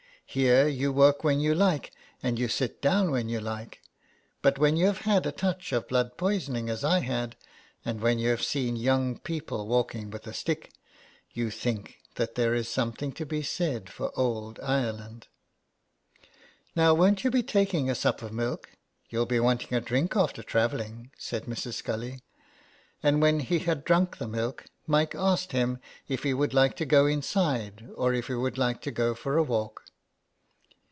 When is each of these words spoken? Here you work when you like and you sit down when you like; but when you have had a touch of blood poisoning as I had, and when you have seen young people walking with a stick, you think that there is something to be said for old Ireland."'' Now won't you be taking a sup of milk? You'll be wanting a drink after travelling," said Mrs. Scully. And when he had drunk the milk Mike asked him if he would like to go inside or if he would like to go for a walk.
Here 0.33 0.65
you 0.65 0.93
work 0.93 1.25
when 1.25 1.41
you 1.41 1.53
like 1.53 1.91
and 2.23 2.39
you 2.39 2.47
sit 2.47 2.81
down 2.81 3.11
when 3.11 3.27
you 3.27 3.41
like; 3.41 3.81
but 4.41 4.57
when 4.57 4.77
you 4.77 4.85
have 4.85 4.99
had 4.99 5.25
a 5.25 5.31
touch 5.33 5.73
of 5.73 5.89
blood 5.89 6.15
poisoning 6.15 6.69
as 6.69 6.85
I 6.85 6.99
had, 7.01 7.35
and 7.83 7.99
when 7.99 8.17
you 8.17 8.29
have 8.29 8.41
seen 8.41 8.77
young 8.77 9.17
people 9.19 9.67
walking 9.67 10.09
with 10.09 10.25
a 10.25 10.33
stick, 10.33 10.71
you 11.33 11.49
think 11.51 11.97
that 12.15 12.35
there 12.35 12.55
is 12.55 12.69
something 12.69 13.11
to 13.11 13.25
be 13.25 13.41
said 13.43 13.89
for 13.89 14.17
old 14.17 14.57
Ireland."'' 14.61 15.27
Now 16.77 16.93
won't 16.93 17.25
you 17.25 17.29
be 17.29 17.43
taking 17.43 17.89
a 17.89 17.93
sup 17.95 18.21
of 18.21 18.31
milk? 18.31 18.69
You'll 19.09 19.25
be 19.25 19.41
wanting 19.41 19.73
a 19.77 19.81
drink 19.81 20.15
after 20.15 20.41
travelling," 20.43 21.11
said 21.17 21.43
Mrs. 21.43 21.73
Scully. 21.73 22.21
And 23.03 23.21
when 23.21 23.41
he 23.41 23.59
had 23.59 23.83
drunk 23.83 24.17
the 24.17 24.29
milk 24.29 24.63
Mike 24.87 25.13
asked 25.13 25.51
him 25.51 25.79
if 26.07 26.23
he 26.23 26.33
would 26.33 26.53
like 26.53 26.77
to 26.77 26.85
go 26.85 27.05
inside 27.05 27.89
or 27.95 28.13
if 28.13 28.27
he 28.27 28.33
would 28.35 28.57
like 28.57 28.81
to 28.83 28.91
go 28.91 29.13
for 29.13 29.35
a 29.37 29.43
walk. 29.43 29.83